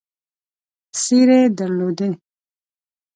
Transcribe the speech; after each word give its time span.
څېرې 1.01 1.41
درلودې. 1.57 2.09